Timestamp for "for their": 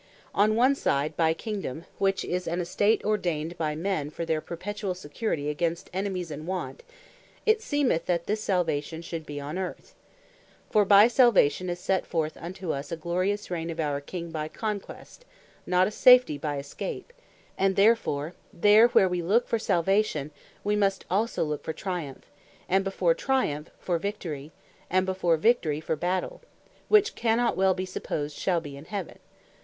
4.09-4.41